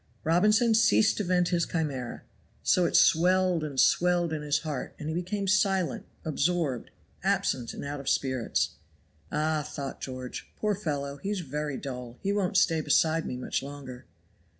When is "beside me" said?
12.81-13.37